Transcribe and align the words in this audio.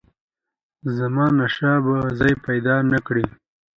زمانشاه 0.97 1.77
به 1.85 1.95
ځای 2.19 2.33
پیدا 2.45 2.75
نه 2.91 2.99
کړي. 3.07 3.25